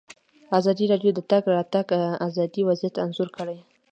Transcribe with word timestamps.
ازادي 0.59 0.85
راډیو 0.91 1.11
د 1.13 1.15
د 1.17 1.21
تګ 1.31 1.43
راتګ 1.55 1.87
ازادي 2.27 2.61
وضعیت 2.69 2.95
انځور 3.05 3.29
کړی. 3.37 3.57